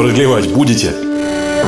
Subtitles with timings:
[0.00, 0.94] Продлевать будете?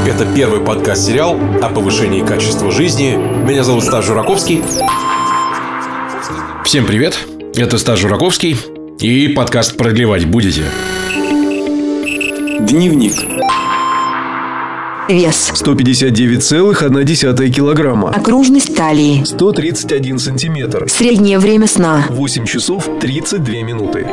[0.06, 3.14] Это первый подкаст-сериал о повышении качества жизни.
[3.14, 4.62] Меня зовут Стас Жураковский.
[6.64, 7.18] Всем привет,
[7.54, 8.56] это Стас Жураковский
[9.00, 10.62] и подкаст «Продлевать будете».
[12.60, 13.16] Дневник.
[15.10, 15.52] Вес.
[15.54, 18.08] 159,1 килограмма.
[18.08, 19.24] Окружность талии.
[19.24, 20.88] 131 сантиметр.
[20.88, 22.06] Среднее время сна.
[22.08, 24.06] 8 часов 32 минуты.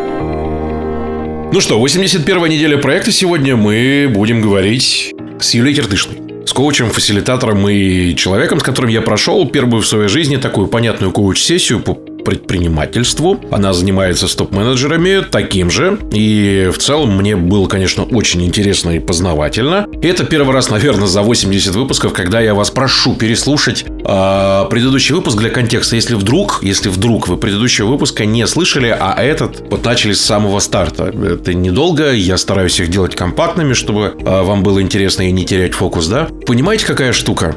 [1.52, 6.45] Ну что, 81 неделя проекта сегодня мы будем говорить с Юлией Киртышной.
[6.45, 11.12] С коучем, фасилитатором и человеком, с которым я прошел первую в своей жизни такую понятную
[11.12, 11.98] коуч-сессию по
[12.29, 13.39] предпринимательству.
[13.49, 15.97] Она занимается стоп-менеджерами таким же.
[16.13, 19.88] И в целом мне было, конечно, очень интересно и познавательно.
[20.03, 25.39] Это первый раз, наверное, за 80 выпусков, когда я вас прошу переслушать э, предыдущий выпуск
[25.39, 25.95] для контекста.
[25.95, 30.59] Если вдруг, если вдруг вы предыдущего выпуска не слышали, а этот вот начали с самого
[30.59, 31.05] старта.
[31.05, 35.73] Это недолго, я стараюсь их делать компактными, чтобы э, вам было интересно и не терять
[35.73, 36.27] фокус, да?
[36.45, 37.55] Понимаете, какая штука?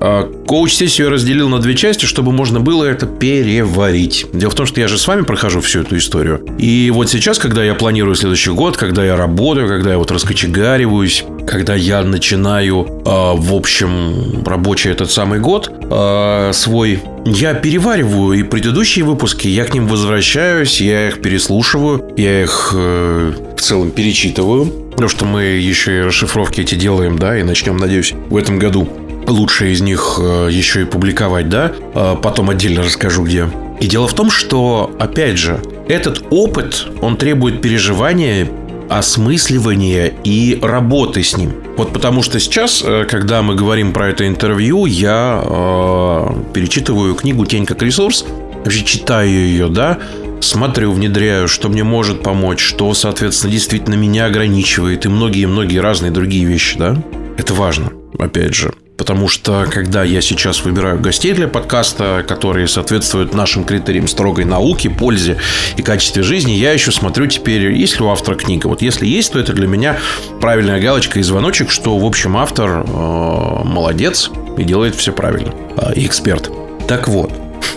[0.00, 4.26] А, коуч-сессию я разделил на две части, чтобы можно было это переварить.
[4.32, 6.44] Дело в том, что я же с вами прохожу всю эту историю.
[6.58, 11.24] И вот сейчас, когда я планирую следующий год, когда я работаю, когда я вот раскочегариваюсь,
[11.46, 18.42] когда я начинаю, э, в общем, рабочий этот самый год э, свой, я перевариваю и
[18.42, 24.66] предыдущие выпуски, я к ним возвращаюсь, я их переслушиваю, я их э, в целом перечитываю.
[24.94, 28.88] Потому что мы еще и расшифровки эти делаем, да, и начнем, надеюсь, в этом году
[29.26, 31.72] лучше из них э, еще и публиковать, да?
[31.94, 33.48] Э, потом отдельно расскажу где.
[33.80, 38.48] И дело в том, что, опять же, этот опыт, он требует переживания,
[38.88, 41.52] осмысливания и работы с ним.
[41.76, 47.46] Вот потому что сейчас, э, когда мы говорим про это интервью, я э, перечитываю книгу
[47.46, 48.24] «Тень как ресурс»,
[48.64, 49.98] вообще читаю ее, да,
[50.40, 56.44] смотрю, внедряю, что мне может помочь, что, соответственно, действительно меня ограничивает и многие-многие разные другие
[56.44, 56.96] вещи, да.
[57.36, 58.72] Это важно, опять же.
[59.04, 64.88] Потому что, когда я сейчас выбираю гостей для подкаста, которые соответствуют нашим критериям строгой науки,
[64.88, 65.36] пользе
[65.76, 68.66] и качестве жизни, я еще смотрю теперь, есть ли у автора книга.
[68.66, 69.98] Вот если есть, то это для меня
[70.40, 75.52] правильная галочка и звоночек, что, в общем, автор э, молодец и делает все правильно.
[75.76, 76.50] Э, и эксперт.
[76.88, 77.30] Так вот,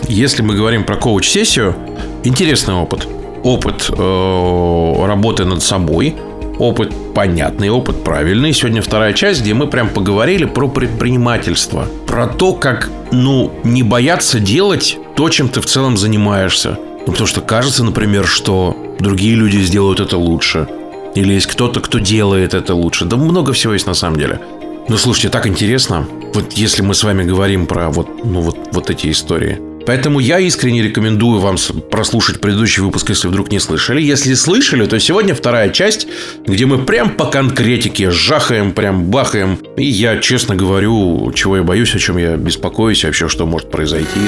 [0.08, 1.76] если мы говорим про коуч-сессию,
[2.24, 3.06] интересный опыт.
[3.42, 6.16] Опыт э, работы над собой–
[6.58, 8.52] Опыт понятный, опыт правильный.
[8.52, 11.86] Сегодня вторая часть, где мы прям поговорили про предпринимательство.
[12.06, 16.76] Про то, как, ну, не бояться делать то, чем ты в целом занимаешься.
[17.06, 20.68] Ну, потому что кажется, например, что другие люди сделают это лучше.
[21.14, 23.04] Или есть кто-то, кто делает это лучше.
[23.04, 24.40] Да много всего есть на самом деле.
[24.88, 26.06] Ну, слушайте, так интересно.
[26.34, 29.67] Вот если мы с вами говорим про вот, ну, вот, вот эти истории.
[29.88, 31.56] Поэтому я искренне рекомендую вам
[31.90, 34.02] прослушать предыдущий выпуск, если вдруг не слышали.
[34.02, 36.06] Если слышали, то сегодня вторая часть,
[36.46, 39.58] где мы прям по конкретике жахаем, прям бахаем.
[39.78, 44.20] И я честно говорю, чего я боюсь, о чем я беспокоюсь, вообще, что может произойти.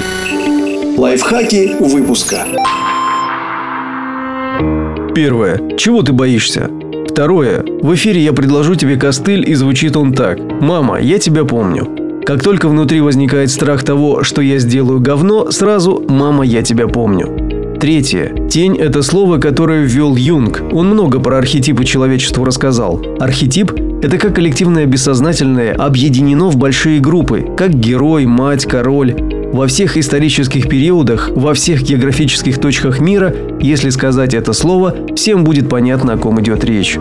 [0.97, 2.47] Лайфхаки выпуска.
[5.15, 5.77] Первое.
[5.77, 6.71] Чего ты боишься?
[7.07, 7.63] Второе.
[7.83, 10.39] В эфире я предложу тебе костыль, и звучит он так.
[10.63, 12.00] «Мама, я тебя помню».
[12.25, 17.51] Как только внутри возникает страх того, что я сделаю говно, сразу «мама, я тебя помню».
[17.81, 18.35] Третье.
[18.51, 20.63] Тень– это слово, которое ввел Юнг.
[20.73, 23.03] Он много про архетипы человечеству рассказал.
[23.19, 23.73] Архетип–
[24.03, 29.17] это как коллективное бессознательное объединено в большие группы, как герой, мать, король.
[29.53, 35.71] Во всех исторических периодах, во всех географических точках мира, если сказать это слово, всем будет
[35.71, 36.99] понятно, о ком идет речь.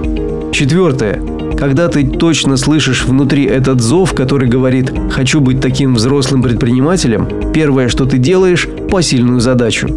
[0.53, 1.21] Четвертое.
[1.59, 7.89] Когда ты точно слышишь внутри этот зов, который говорит «хочу быть таким взрослым предпринимателем», первое,
[7.89, 9.89] что ты делаешь– посильную задачу.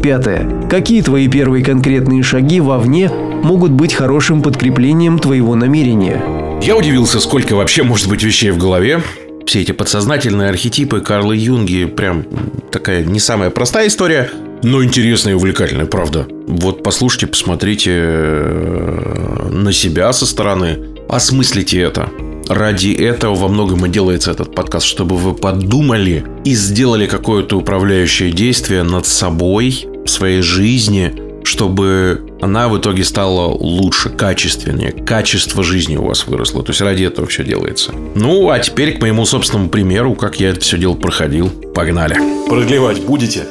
[0.00, 0.68] Пятое.
[0.70, 3.10] Какие твои первые конкретные шаги вовне
[3.42, 6.22] могут быть хорошим подкреплением твоего намерения?
[6.62, 9.02] Я удивился, сколько вообще может быть вещей в голове.
[9.46, 12.24] Все эти подсознательные архетипы Карла Юнги прям
[12.70, 14.30] такая не самая простая история,
[14.62, 16.28] но интересная и увлекательная, правда.
[16.46, 22.08] Вот послушайте, посмотрите э, на себя со стороны осмыслите это.
[22.48, 28.32] Ради этого во многом и делается этот подкаст, чтобы вы подумали и сделали какое-то управляющее
[28.32, 31.14] действие над собой, своей жизни,
[31.44, 36.62] чтобы она в итоге стала лучше, качественнее, качество жизни у вас выросло.
[36.62, 37.92] То есть ради этого все делается.
[38.14, 41.50] Ну, а теперь к моему собственному примеру, как я это все дело проходил.
[41.74, 42.16] Погнали.
[42.48, 43.44] Продлевать будете?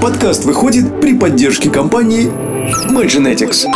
[0.00, 2.30] Подкаст выходит при поддержке компании
[2.90, 3.66] Magenetics.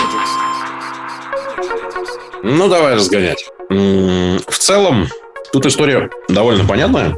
[2.43, 3.45] Ну, давай разгонять.
[3.69, 5.09] В целом,
[5.53, 7.17] тут история довольно понятная,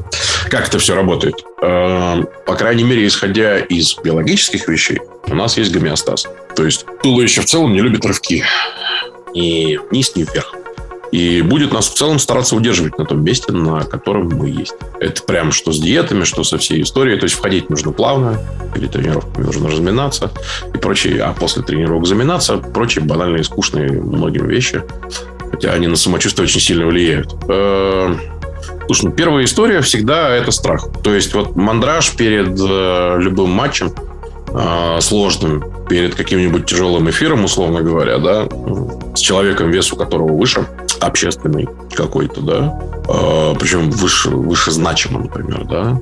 [0.51, 1.35] как это все работает.
[1.63, 6.27] Э, по крайней мере, исходя из биологических вещей, у нас есть гомеостаз.
[6.55, 8.45] То есть туловище в целом не любит рывки.
[9.35, 10.55] Ни вниз, ни вверх.
[11.13, 14.75] И будет нас в целом стараться удерживать на том месте, на котором мы есть.
[15.01, 17.19] Это прям что с диетами, что со всей историей.
[17.19, 18.41] То есть входить нужно плавно,
[18.75, 20.31] перед тренировками нужно разминаться
[20.73, 24.83] и прочие, а после тренировок заминаться, прочие банальные, скучные многим вещи.
[25.51, 27.35] Хотя они на самочувствие очень сильно влияют.
[27.49, 28.15] Э,
[28.87, 30.89] слушай, ну, первая история всегда это страх.
[31.03, 33.93] То есть вот мандраж перед э, любым матчем
[34.49, 38.49] э, сложным, перед каким-нибудь тяжелым эфиром, условно говоря, да,
[39.15, 40.67] с человеком, весу которого выше,
[41.07, 46.01] общественный какой-то, да, э, причем выше, выше значимым, например, да,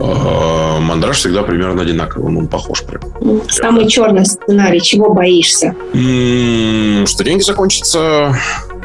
[0.00, 3.02] э, мандраж всегда примерно одинаковый, он похож прям.
[3.48, 5.74] Самый черный сценарий, чего боишься?
[5.92, 8.36] Что деньги закончатся,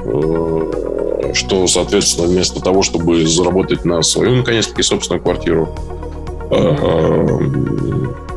[0.03, 5.69] э, что, соответственно, вместо того, чтобы заработать на свою, наконец-таки, собственную квартиру,
[6.49, 7.39] э,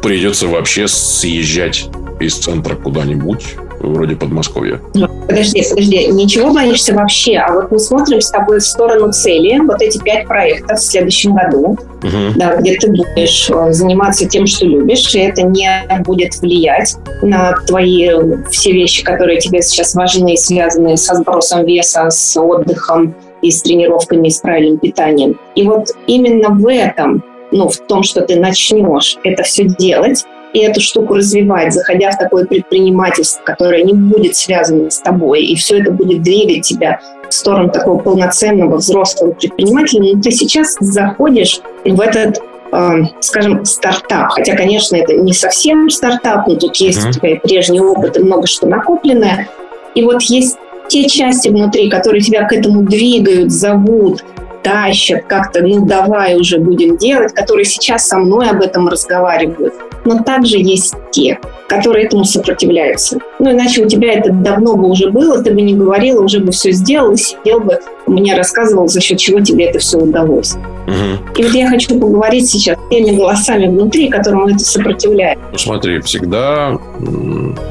[0.03, 1.89] придется вообще съезжать
[2.21, 3.57] из центра куда-нибудь,
[3.93, 4.81] вроде Подмосковья.
[5.27, 7.39] Подожди, подожди, ничего боишься вообще?
[7.39, 11.35] А вот мы смотрим с тобой в сторону цели, вот эти пять проектов в следующем
[11.35, 12.35] году, угу.
[12.37, 15.69] да, где ты будешь э, заниматься тем, что любишь, и это не
[16.05, 18.11] будет влиять на твои
[18.51, 24.29] все вещи, которые тебе сейчас важны, связанные со сбросом веса, с отдыхом и с тренировками,
[24.29, 25.39] и с правильным питанием.
[25.55, 27.23] И вот именно в этом
[27.55, 30.25] ну, в том, что ты начнешь это все делать,
[30.61, 35.81] эту штуку развивать, заходя в такое предпринимательство, которое не будет связано с тобой, и все
[35.81, 42.01] это будет двигать тебя в сторону такого полноценного взрослого предпринимателя, но ты сейчас заходишь в
[42.01, 42.41] этот
[42.73, 44.31] э, скажем, стартап.
[44.31, 47.09] Хотя, конечно, это не совсем стартап, но тут есть uh-huh.
[47.09, 49.49] у тебя прежний опыт и много что накопленное.
[49.95, 50.57] И вот есть
[50.89, 54.25] те части внутри, которые тебя к этому двигают, зовут,
[54.65, 59.75] тащат как-то, ну давай уже будем делать, которые сейчас со мной об этом разговаривают.
[60.05, 61.39] Но также есть те,
[61.69, 63.19] которые этому сопротивляются.
[63.39, 66.53] Ну, иначе у тебя это давно бы уже было, ты бы не говорила, уже бы
[66.53, 70.55] все сделал и сидел бы, мне рассказывал, за счет чего тебе это все удалось.
[70.87, 71.39] Угу.
[71.39, 75.39] И вот я хочу поговорить сейчас с теми голосами внутри, которым это сопротивляет.
[75.53, 76.79] Ну, смотри, всегда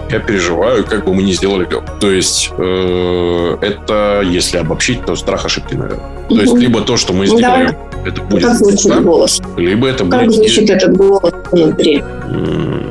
[0.10, 2.00] я переживаю, как бы мы не сделали как.
[2.00, 6.10] То есть э, это, если обобщить, то страх ошибки, наверное.
[6.30, 7.93] То есть либо то, что мы сделаем, да.
[8.06, 9.02] Это будет как звучит да?
[9.02, 9.42] голос?
[9.58, 10.36] Либо это как будет...
[10.36, 12.04] Звучит этот голос внутри?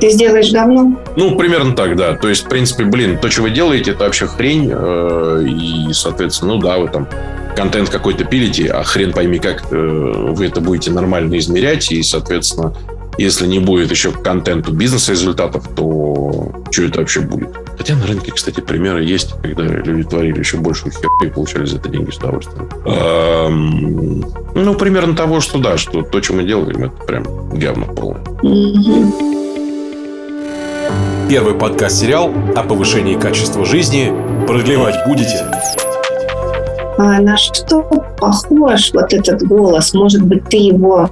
[0.01, 1.01] Ты сделаешь говно?
[1.17, 2.15] Ну, примерно так, да.
[2.15, 4.71] То есть, в принципе, блин, то, что вы делаете, это вообще хрень.
[4.73, 7.09] Э, и, соответственно, ну да, вы там
[7.55, 11.91] контент какой-то пилите, а хрен пойми, как э, вы это будете нормально измерять.
[11.93, 12.75] И, соответственно,
[13.19, 17.51] если не будет еще контенту бизнес-результатов, то что это вообще будет?
[17.77, 21.77] Хотя на рынке, кстати, примеры есть, когда люди творили еще больше хер и получали за
[21.77, 22.69] это деньги с удовольствием.
[22.87, 24.25] Эм,
[24.55, 28.25] ну, примерно того, что да, что то, что мы делаем, это прям говно полное.
[31.29, 34.13] Первый подкаст-сериал о повышении качества жизни
[34.47, 35.45] продлевать будете.
[36.99, 37.83] А на что
[38.19, 39.95] похож вот этот голос?
[39.95, 41.11] Может быть, ты его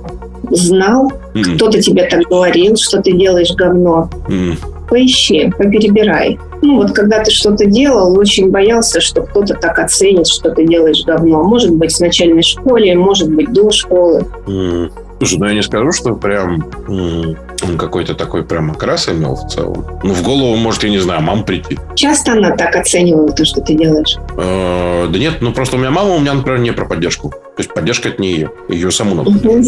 [0.50, 1.12] знал?
[1.34, 1.56] Mm-hmm.
[1.56, 4.10] Кто-то тебе так говорил, что ты делаешь говно?
[4.28, 4.56] Mm-hmm.
[4.88, 6.38] Поищи, поперебирай.
[6.62, 11.04] Ну вот когда ты что-то делал, очень боялся, что кто-то так оценит, что ты делаешь
[11.04, 11.44] говно.
[11.44, 14.26] Может быть, в начальной школе, может быть, до школы.
[14.46, 14.90] Mm-hmm.
[15.20, 19.84] Слушай, ну я не скажу, что прям он какой-то такой прям окрас имел в целом.
[20.02, 21.78] Ну, в голову, может, я не знаю, мам прийти.
[21.94, 24.16] Часто она так оценивала то, что ты делаешь?
[24.38, 27.28] Э, да нет, ну просто у меня мама у меня, например, не про поддержку.
[27.28, 28.50] То есть поддержка это не ее.
[28.70, 29.62] Ее саму надо угу.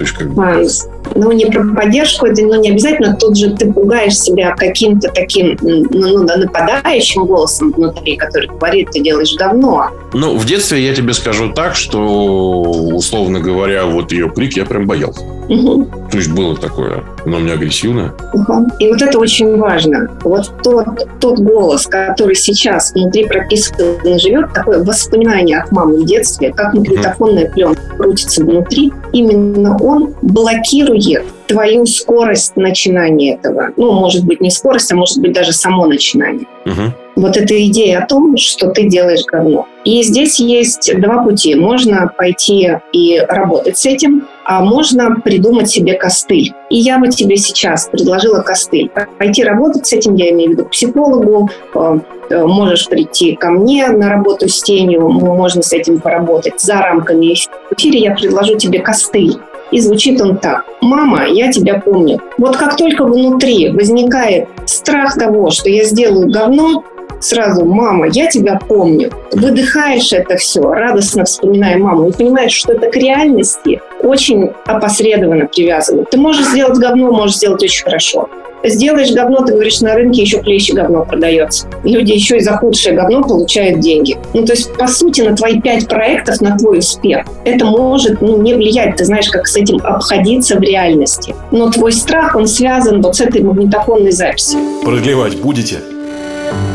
[0.00, 0.66] То есть, как бы...
[1.14, 3.16] ну, не про поддержку, это ну, не обязательно.
[3.16, 9.00] Тут же ты пугаешь себя каким-то таким ну, ну, нападающим голосом внутри, который говорит, ты
[9.00, 9.90] делаешь давно.
[10.14, 14.86] Ну, в детстве я тебе скажу так, что, условно говоря, вот ее крик я прям
[14.86, 15.20] боялся.
[15.50, 15.84] Угу.
[16.10, 18.12] То есть было такое, но у меня агрессивное.
[18.32, 18.68] Угу.
[18.78, 20.08] И вот это очень важно.
[20.22, 20.86] Вот тот,
[21.20, 23.74] тот голос, который сейчас внутри прописан
[24.18, 27.52] живет, такое воспоминание от мамы в детстве, как магнитофонная угу.
[27.52, 29.89] пленка крутится внутри, именно он
[30.22, 33.70] блокирует твою скорость начинания этого.
[33.76, 36.46] Ну, может быть, не скорость, а может быть даже само начинание.
[36.64, 36.82] Угу.
[37.16, 39.66] Вот эта идея о том, что ты делаешь говно.
[39.84, 41.54] И здесь есть два пути.
[41.54, 46.52] Можно пойти и работать с этим, а можно придумать себе костыль.
[46.70, 48.90] И я бы тебе сейчас предложила костыль.
[49.18, 51.98] Пойти работать с этим, я имею в виду к психологу, э,
[52.30, 57.34] э, можешь прийти ко мне на работу с тенью, можно с этим поработать за рамками
[57.70, 59.36] В эфире я предложу тебе костыль.
[59.70, 60.64] И звучит он так.
[60.80, 62.20] «Мама, я тебя помню».
[62.38, 66.84] Вот как только внутри возникает страх того, что я сделаю говно,
[67.20, 69.10] сразу «мама, я тебя помню».
[69.32, 76.04] Выдыхаешь это все, радостно вспоминая маму, и понимаешь, что это к реальности очень опосредованно привязано.
[76.04, 78.28] Ты можешь сделать говно, можешь сделать очень хорошо.
[78.64, 81.66] Сделаешь говно, ты говоришь, на рынке еще клещи говно продается.
[81.84, 84.16] Люди еще и за худшее говно получают деньги.
[84.34, 88.40] Ну, то есть, по сути, на твои пять проектов, на твой успех, это может ну,
[88.40, 88.96] не влиять.
[88.96, 91.34] Ты знаешь, как с этим обходиться в реальности.
[91.50, 94.60] Но твой страх, он связан вот с этой магнитофонной записью.
[94.84, 95.78] Продлевать будете?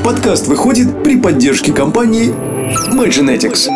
[0.04, 2.34] Подкаст выходит при поддержке компании
[2.94, 3.68] MyGenetics.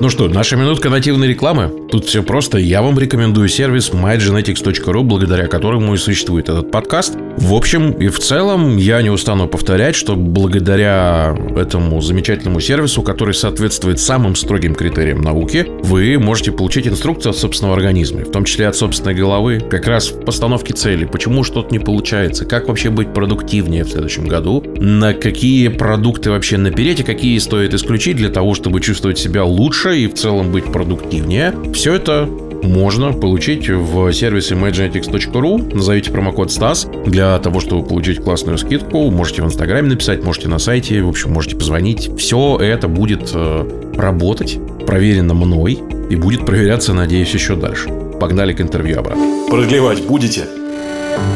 [0.00, 1.72] Ну что, наша минутка нативной рекламы.
[1.90, 2.58] Тут все просто.
[2.58, 7.16] Я вам рекомендую сервис mygenetics.ru, благодаря которому и существует этот подкаст.
[7.40, 13.32] В общем и в целом, я не устану повторять, что благодаря этому замечательному сервису, который
[13.32, 18.66] соответствует самым строгим критериям науки, вы можете получить инструкцию от собственного организма, в том числе
[18.66, 23.14] от собственной головы, как раз в постановке цели, почему что-то не получается, как вообще быть
[23.14, 28.54] продуктивнее в следующем году, на какие продукты вообще напереть и какие стоит исключить для того,
[28.54, 31.54] чтобы чувствовать себя лучше и в целом быть продуктивнее.
[31.72, 32.28] Все это
[32.62, 35.74] можно получить в сервисе mygenetics.ru.
[35.74, 39.10] Назовите промокод Стас для того, чтобы получить классную скидку.
[39.10, 42.10] Можете в Инстаграме написать, можете на сайте, в общем, можете позвонить.
[42.18, 45.78] Все это будет э, работать, проверено мной
[46.10, 47.88] и будет проверяться, надеюсь, еще дальше.
[48.20, 49.46] Погнали к интервью обратно.
[49.48, 50.46] Продлевать будете?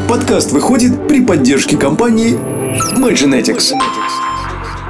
[0.09, 2.39] Подкаст выходит при поддержке компании
[2.97, 3.73] MyGenetics.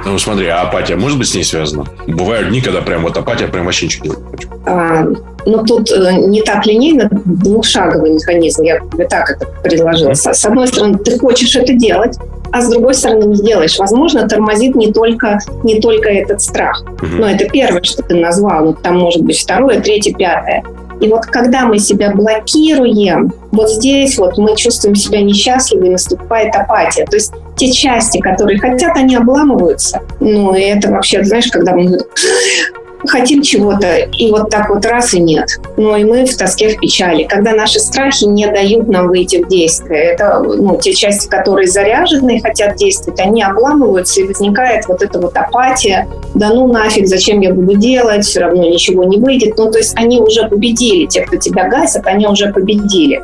[0.05, 1.85] Ну, смотри, а апатия может быть с ней связана?
[2.07, 5.32] Бывают дни, когда прям вот апатия, прям вообще ничего делать не хочу.
[5.45, 10.13] Ну, тут э, не так линейно, двухшаговый механизм, я бы так это предложила.
[10.13, 12.17] С, одной стороны, ты хочешь это делать,
[12.51, 13.77] а с другой стороны не делаешь.
[13.79, 16.83] Возможно, тормозит не только, не только этот страх.
[17.01, 18.65] Но это первое, что ты назвал.
[18.65, 20.63] Ну, там может быть второе, третье, пятое.
[21.01, 26.55] И вот когда мы себя блокируем, вот здесь вот мы чувствуем себя несчастливы, и наступает
[26.55, 27.05] апатия.
[27.05, 29.99] То есть те части, которые хотят, они обламываются.
[30.19, 31.99] Ну, и это вообще, знаешь, когда мы
[33.07, 35.49] хотим чего-то, и вот так вот раз и нет.
[35.77, 37.23] Ну и мы в тоске, в печали.
[37.23, 40.03] Когда наши страхи не дают нам выйти в действие.
[40.03, 45.19] Это ну, те части, которые заряжены и хотят действовать, они обламываются, и возникает вот эта
[45.19, 46.07] вот апатия.
[46.35, 49.57] Да ну нафиг, зачем я буду делать, все равно ничего не выйдет.
[49.57, 51.05] Ну то есть они уже победили.
[51.05, 53.23] Те, кто тебя гасят, они уже победили.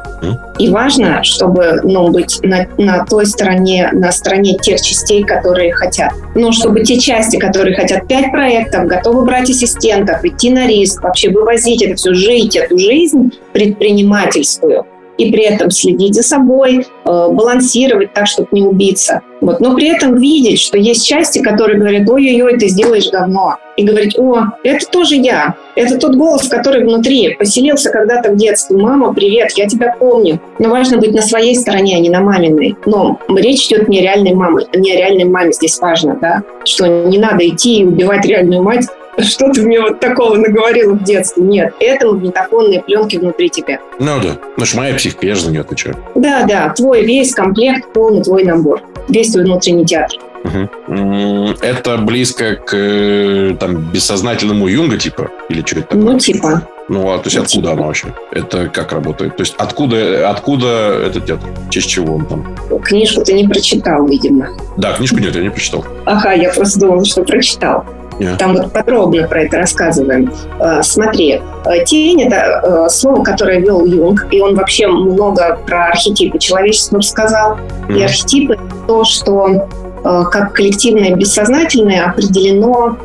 [0.58, 6.12] И важно, чтобы ну, быть на, на той стороне, на стороне тех частей, которые хотят.
[6.42, 11.30] Ну, чтобы те части, которые хотят пять проектов, готовы брать ассистентов, идти на риск, вообще
[11.32, 14.86] вывозить это все, жить эту жизнь предпринимательскую
[15.20, 19.22] и при этом следить за собой, э, балансировать так, чтобы не убиться.
[19.42, 19.60] Вот.
[19.60, 23.58] Но при этом видеть, что есть части, которые говорят, ой-ой-ой, ты сделаешь говно.
[23.78, 25.56] И говорить, о, это тоже я.
[25.76, 28.78] Это тот голос, который внутри поселился когда-то в детстве.
[28.78, 30.42] Мама, привет, я тебя помню.
[30.58, 32.76] Но важно быть на своей стороне, а не на маминой.
[32.86, 36.88] Но речь идет не о реальной маме, не о реальной маме здесь важно, да, что
[36.88, 38.88] не надо идти и убивать реальную мать,
[39.24, 41.44] что ты мне вот такого наговорила в детстве.
[41.44, 43.80] Нет, это магнитофонные пленки внутри тебя.
[44.00, 45.96] Ну да, ну что моя психика, я же за нее отвечаю.
[46.16, 48.82] Да, да, твой весь комплект, полный твой набор.
[49.08, 50.18] Весь твой внутренний театр.
[50.44, 51.56] Угу.
[51.62, 55.30] Это близко к э, там, бессознательному Юнга, типа?
[55.50, 56.04] Или что это такое?
[56.04, 56.68] Ну, типа.
[56.88, 57.72] Ну, а то есть ну, откуда типа.
[57.74, 58.08] оно вообще?
[58.32, 59.36] Это как работает?
[59.38, 60.68] То есть откуда, откуда
[61.06, 61.50] этот театр?
[61.70, 62.56] Честь чего он там?
[62.84, 64.50] Книжку ты не прочитал, видимо.
[64.78, 65.86] Да, книжку нет, я не прочитал.
[66.06, 67.86] Ага, я просто думала, что прочитал.
[68.20, 68.36] Yeah.
[68.38, 70.32] Там вот подробно про это рассказываем.
[70.60, 75.88] Э, смотри, э, тень– это э, слово, которое вел Юнг, и он вообще много про
[75.88, 77.58] архетипы человечества рассказал.
[77.88, 77.98] Mm.
[77.98, 79.68] И архетипы– то, что
[80.02, 82.98] как коллективное бессознательное определено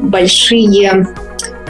[0.00, 1.06] большие,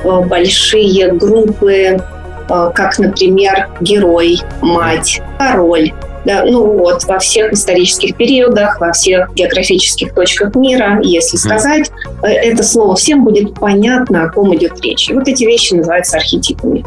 [0.04, 1.98] большие группы,
[2.46, 5.92] как, например, герой, мать, король,
[6.24, 11.90] да, ну вот, во всех исторических периодах, во всех географических точках мира, если сказать
[12.22, 15.08] э, это слово, всем будет понятно, о ком идет речь.
[15.08, 16.84] И вот эти вещи называются архетипами.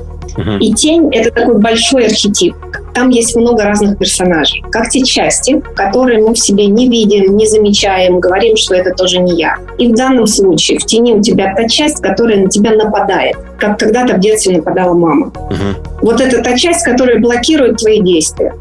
[0.60, 2.56] И тень– это такой большой архетип.
[2.94, 4.64] Там есть много разных персонажей.
[4.72, 9.20] Как те части, которые мы в себе не видим, не замечаем, говорим, что это тоже
[9.20, 9.58] не я.
[9.78, 13.36] И в данном случае в тени у тебя та часть, которая на тебя нападает.
[13.60, 15.32] Как когда-то в детстве нападала мама.
[16.02, 18.56] Вот это та часть, которая блокирует твои действия.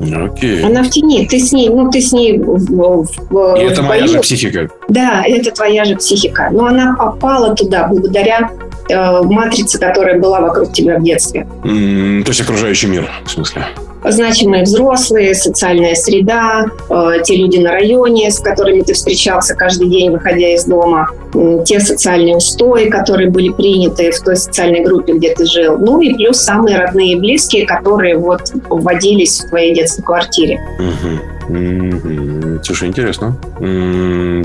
[0.00, 0.64] Окей.
[0.64, 1.26] Она в тени.
[1.26, 4.70] Ты с ней, ну, ты с ней в, в, И это моя же психика.
[4.88, 6.48] Да, это твоя же психика.
[6.50, 8.50] Но она попала туда благодаря
[8.88, 11.46] э, матрице, которая была вокруг тебя в детстве.
[11.64, 13.66] Mm, то есть окружающий мир, в смысле?
[14.04, 20.10] Значимые взрослые, социальная среда, э, те люди на районе, с которыми ты встречался каждый день,
[20.10, 21.08] выходя из дома,
[21.64, 26.14] те социальные устои, которые были приняты в той социальной группе, где ты жил, ну и
[26.14, 30.60] плюс самые родные и близкие, которые вот вводились в твоей детской квартире.
[32.62, 33.36] Слушай, интересно.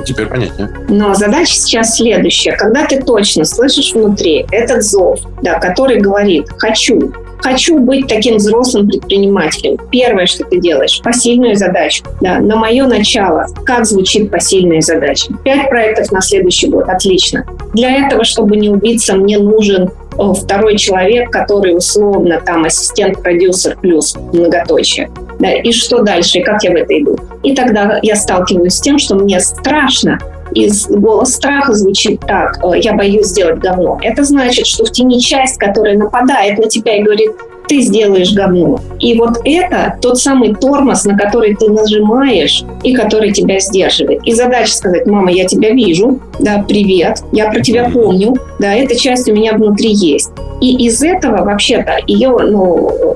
[0.06, 0.70] Теперь понятнее.
[0.90, 2.54] Но задача сейчас следующая.
[2.54, 7.14] Когда ты точно слышишь внутри этот зов, да, который говорит «хочу»,
[7.46, 9.78] хочу быть таким взрослым предпринимателем.
[9.92, 12.04] Первое, что ты делаешь, посильную задачу.
[12.20, 13.46] Да, на мое начало.
[13.66, 15.32] Как звучит посильная задача?
[15.44, 16.90] Пять проектов на следующий год.
[16.90, 17.46] Отлично.
[17.76, 25.12] Для этого, чтобы не убиться, мне нужен второй человек, который условно там ассистент-продюсер плюс многоточие.
[25.38, 27.20] Да, и что дальше, и как я в это иду?
[27.44, 30.18] И тогда я сталкиваюсь с тем, что мне страшно,
[30.54, 34.00] и голос страха звучит так, «Э, я боюсь сделать говно.
[34.02, 37.32] Это значит, что в тени часть, которая нападает на тебя и говорит,
[37.68, 38.80] ты сделаешь говно.
[39.06, 44.22] И вот это тот самый тормоз, на который ты нажимаешь и который тебя сдерживает.
[44.26, 48.96] И задача сказать, мама, я тебя вижу, да, привет, я про тебя помню, да, эта
[48.96, 50.32] часть у меня внутри есть.
[50.60, 53.14] И из этого вообще-то ее, ну,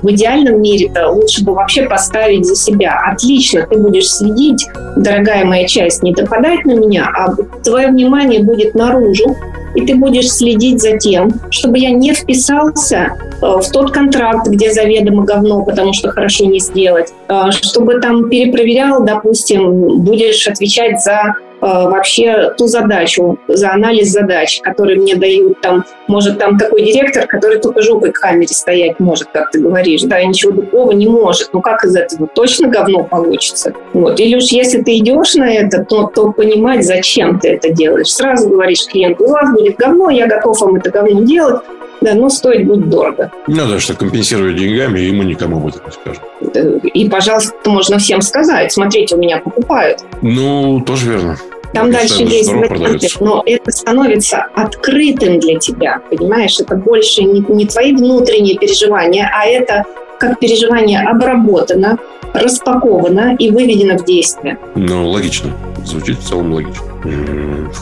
[0.00, 2.98] в идеальном мире-то лучше бы вообще поставить за себя.
[3.12, 4.66] Отлично, ты будешь следить,
[4.96, 9.36] дорогая моя часть, не допадать на меня, а твое внимание будет наружу,
[9.76, 13.12] и ты будешь следить за тем, чтобы я не вписался
[13.42, 18.30] э, в тот контракт, где заведомо говно, потому что хорошо не сделать, э, чтобы там
[18.30, 25.60] перепроверял, допустим, будешь отвечать за Э, вообще ту задачу, за анализ задач, которые мне дают
[25.62, 30.02] там, может там такой директор, который только жопой к камере стоять может, как ты говоришь,
[30.02, 31.54] да, ничего другого не может.
[31.54, 33.72] Ну как из этого точно говно получится?
[33.94, 34.20] Вот.
[34.20, 38.12] Или уж если ты идешь на это, то, то понимать, зачем ты это делаешь.
[38.12, 41.62] Сразу говоришь клиенту, у вас будет говно, я готов вам это говно делать,
[42.00, 43.30] да, но стоить будет дорого.
[43.46, 46.78] Ну да, что компенсировать деньгами, мы никому об этом не скажем.
[46.80, 50.00] И, пожалуйста, можно всем сказать, смотрите, у меня покупают.
[50.22, 51.38] Ну, тоже верно.
[51.72, 56.58] Там дальше есть варианты, но это становится открытым для тебя, понимаешь?
[56.58, 59.84] Это больше не, не твои внутренние переживания, а это
[60.18, 61.98] как переживание обработано,
[62.32, 64.58] распаковано и выведено в действие.
[64.74, 65.52] Ну, логично.
[65.84, 66.82] Звучит в целом логично.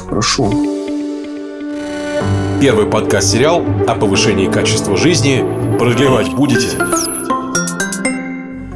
[0.09, 0.51] Хорошо.
[2.65, 5.45] Первый подкаст-сериал о повышении качества жизни.
[5.79, 6.69] Продлевать будете?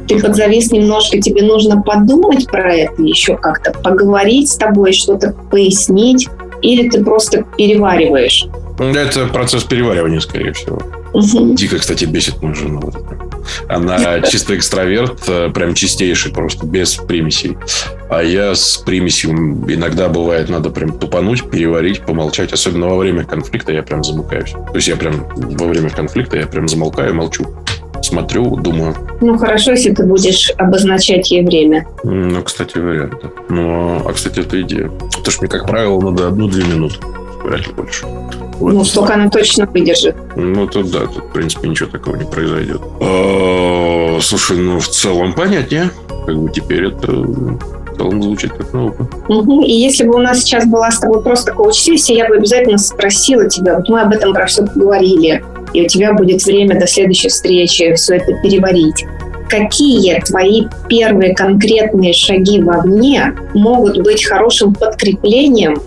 [0.07, 6.29] ты подзавис немножко, тебе нужно подумать про это еще как-то, поговорить с тобой, что-то пояснить,
[6.61, 8.45] или ты просто перевариваешь?
[8.77, 10.79] Это процесс переваривания, скорее всего.
[11.13, 11.55] Угу.
[11.55, 12.91] Дико, кстати, бесит мою жену.
[13.67, 17.57] Она чисто экстраверт, э, прям чистейший, просто без примесей.
[18.09, 22.53] А я с примесью иногда бывает надо прям тупануть, переварить, помолчать.
[22.53, 24.51] Особенно во время конфликта я прям замыкаюсь.
[24.51, 27.45] То есть я прям во время конфликта я прям замолкаю, молчу
[28.01, 28.95] смотрю, думаю.
[29.21, 31.85] Ну, хорошо, если ты будешь обозначать ей время.
[32.03, 33.15] Ну, кстати, вариант.
[33.21, 33.29] Да.
[33.49, 34.89] Ну, а, кстати, это идея.
[34.89, 36.95] Потому что мне, как правило, надо одну-две минуты.
[37.43, 38.05] Вряд ли больше.
[38.59, 38.73] Вот.
[38.73, 40.15] Ну, столько она точно выдержит.
[40.35, 42.81] Ну, тут да, тут, в принципе, ничего такого не произойдет.
[42.99, 45.91] А, слушай, ну, в целом понятнее.
[46.25, 47.59] Как бы теперь это в
[47.97, 49.07] целом звучит как наука.
[49.29, 49.63] Угу.
[49.63, 53.49] И если бы у нас сейчас была с тобой просто коуч-сессия, я бы обязательно спросила
[53.49, 55.43] тебя, вот мы об этом про все поговорили,
[55.73, 59.05] и у тебя будет время до следующей встречи все это переварить.
[59.49, 65.81] Какие твои первые конкретные шаги вовне могут быть хорошим подкреплением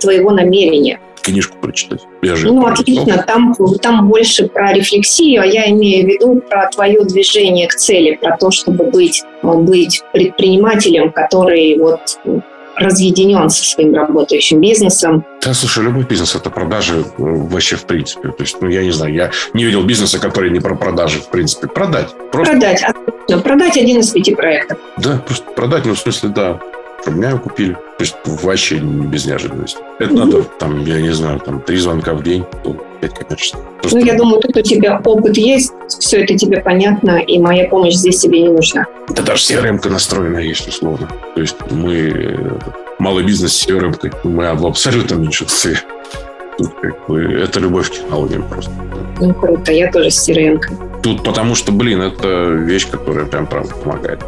[0.00, 0.98] твоего намерения?
[1.28, 2.00] Книжку прочитать.
[2.22, 3.24] Я же ну, отлично.
[3.26, 8.18] Там, там больше про рефлексию, а я имею в виду про твое движение к цели,
[8.20, 12.18] про то, чтобы быть, быть предпринимателем, который вот
[12.78, 15.24] разъединен со своим работающим бизнесом.
[15.44, 18.28] Да, слушай, любой бизнес– это продажи э, вообще в принципе.
[18.28, 21.28] То есть, ну, я не знаю, я не видел бизнеса, который не про продажи в
[21.28, 21.66] принципе.
[21.66, 22.14] Продать.
[22.30, 22.52] Просто...
[22.52, 22.84] Продать.
[23.42, 24.78] Продать один из пяти проектов.
[24.96, 26.60] Да, просто продать, ну, в смысле, да,
[27.00, 27.72] чтобы меня купили.
[27.74, 29.78] То есть вообще без неожиданности.
[29.98, 32.44] Это mm надо, там, я не знаю, там, три звонка в день,
[32.98, 33.58] опять коммерчески.
[33.80, 33.98] Просто...
[33.98, 37.94] Ну, я думаю, тут у тебя опыт есть, все это тебе понятно, и моя помощь
[37.94, 38.86] здесь тебе не нужна.
[39.08, 41.08] Да даже CRM настроена есть, условно.
[41.34, 42.58] То есть мы э,
[42.98, 45.76] малый бизнес с CRM, мы в абсолютном меньшинстве.
[46.58, 48.72] Тут как бы это любовь к технологиям просто.
[49.20, 50.60] Ну, круто, я тоже с CRM.
[51.02, 54.20] Тут потому что, блин, это вещь, которая прям правда помогает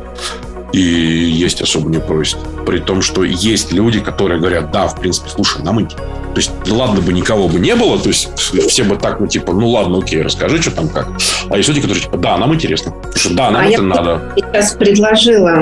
[0.72, 2.38] и есть особо не просит.
[2.66, 6.06] При том, что есть люди, которые говорят, да, в принципе, слушай, нам интересно.
[6.35, 9.52] То есть, ладно бы никого бы не было, то есть все бы так, ну, типа,
[9.52, 11.09] ну ладно, окей, расскажи, что там как.
[11.48, 12.92] А есть люди, которые, типа, да, нам интересно.
[12.92, 14.33] Потому что да, нам а это я надо.
[14.37, 15.61] сейчас предложила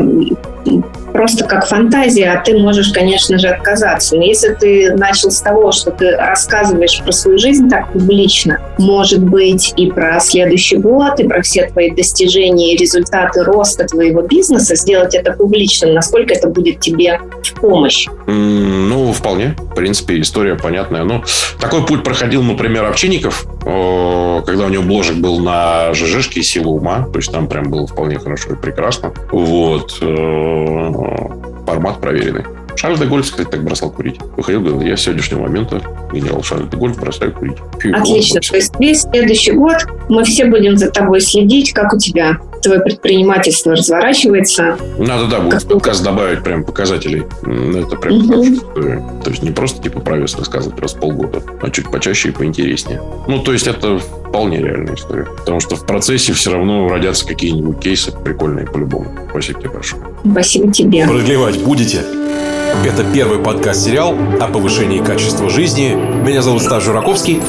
[1.12, 4.16] просто как фантазия, а ты можешь, конечно же, отказаться.
[4.16, 9.22] Но если ты начал с того, что ты рассказываешь про свою жизнь так публично, может
[9.22, 14.76] быть, и про следующий год, и про все твои достижения и результаты роста твоего бизнеса,
[14.76, 18.06] сделать это публичным, насколько это будет тебе в помощь?
[18.26, 19.56] ну, вполне.
[19.58, 21.04] В принципе, история понятная.
[21.04, 21.22] Ну,
[21.60, 27.18] такой путь проходил, например, Овчинников, когда у него бложек был на ЖЖшке «Сила ума», то
[27.18, 29.12] есть там прям было вполне хорошо и прекрасно.
[29.30, 29.98] Вот.
[30.58, 32.44] Э, формат проверенный.
[32.76, 34.20] Шарль де Голь, кстати, так бросал курить.
[34.36, 37.56] Выходил, говорил, я с сегодняшнего момента генерал Шарль де Голь бросаю курить.
[37.80, 38.40] Фу, Отлично.
[38.40, 39.76] То есть весь следующий год
[40.08, 44.76] мы все будем за тобой следить, как у тебя твое предпринимательство разворачивается.
[44.98, 47.24] Надо, да, будет в подкаст добавить прям показателей.
[47.42, 48.44] Это прям угу.
[48.44, 49.04] история.
[49.22, 53.00] То есть не просто типа правец рассказывать раз в полгода, а чуть почаще и поинтереснее.
[53.26, 55.24] Ну, то есть это вполне реальная история.
[55.24, 59.10] Потому что в процессе все равно родятся какие-нибудь кейсы прикольные по-любому.
[59.30, 60.02] Спасибо тебе большое.
[60.30, 61.06] Спасибо тебе.
[61.06, 62.02] Продлевать будете?
[62.84, 65.94] Это первый подкаст-сериал о повышении качества жизни.
[65.94, 67.40] Меня зовут Стас Жураковский.